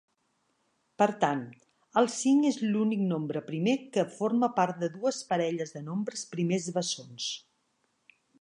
Per 1.01 1.07
tant, 1.23 1.43
el 2.01 2.09
cinc 2.13 2.47
és 2.51 2.57
l'únic 2.63 3.03
nombre 3.11 3.45
primer 3.51 3.77
que 3.99 4.07
forma 4.17 4.51
part 4.59 4.83
de 4.85 4.93
dues 4.97 5.23
parelles 5.35 5.77
de 5.79 5.87
nombres 5.93 6.29
primers 6.37 6.71
bessons. 6.81 7.33